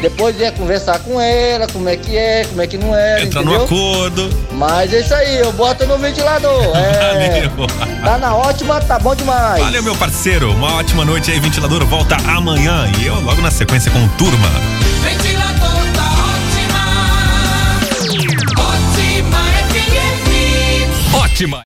Depois 0.00 0.36
de 0.36 0.50
conversar 0.52 0.98
com 1.00 1.20
ela, 1.20 1.66
como 1.68 1.88
é 1.88 1.96
que 1.96 2.16
é, 2.16 2.44
como 2.48 2.60
é 2.60 2.66
que 2.66 2.76
não 2.76 2.94
é, 2.94 3.22
Entra 3.22 3.40
no 3.42 3.54
entendeu? 3.54 3.64
acordo. 3.64 4.30
Mas 4.52 4.92
é 4.92 5.00
isso 5.00 5.14
aí, 5.14 5.38
eu 5.38 5.52
boto 5.52 5.86
no 5.86 5.96
ventilador. 5.98 6.76
É, 6.76 7.46
Valeu. 7.54 7.66
tá 8.04 8.18
na 8.18 8.34
ótima, 8.34 8.80
tá 8.80 8.98
bom 8.98 9.14
demais. 9.14 9.62
Valeu, 9.62 9.82
meu 9.82 9.94
parceiro. 9.94 10.50
Uma 10.52 10.74
ótima 10.76 11.04
noite 11.04 11.30
aí, 11.30 11.38
ventilador. 11.38 11.84
Volta 11.86 12.16
amanhã. 12.28 12.90
E 13.00 13.06
eu 13.06 13.20
logo 13.20 13.40
na 13.42 13.50
sequência 13.50 13.92
com 13.92 14.06
turma. 14.16 14.48
Ventilador 15.02 15.91
Ótima. 21.42 21.60